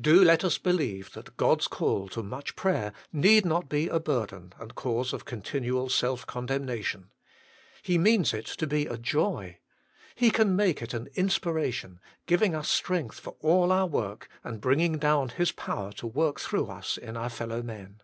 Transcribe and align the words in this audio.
Do 0.00 0.22
let 0.22 0.44
us 0.44 0.58
believe 0.58 1.10
that 1.14 1.36
God 1.36 1.60
s 1.60 1.66
call 1.66 2.06
to 2.10 2.22
much 2.22 2.54
prayer 2.54 2.92
need 3.12 3.44
not 3.44 3.68
be 3.68 3.88
a 3.88 3.98
burden 3.98 4.52
and 4.60 4.76
cause 4.76 5.12
of 5.12 5.24
continual 5.24 5.88
self 5.88 6.24
condemnation. 6.24 7.10
He 7.82 7.98
means 7.98 8.32
it 8.32 8.46
to 8.46 8.66
be 8.68 8.86
a 8.86 8.96
joy. 8.96 9.58
He 10.14 10.30
can 10.30 10.54
make 10.54 10.82
it 10.82 10.94
an 10.94 11.08
inspiration, 11.16 11.98
giving 12.26 12.54
us 12.54 12.68
strength 12.68 13.18
for 13.18 13.34
all 13.40 13.72
our 13.72 13.88
work, 13.88 14.28
and 14.44 14.60
bringing 14.60 14.98
down 14.98 15.30
His 15.30 15.50
power 15.50 15.90
to 15.94 16.06
work 16.06 16.38
through 16.38 16.68
us 16.68 16.96
in 16.96 17.16
our 17.16 17.28
fellowmen. 17.28 18.02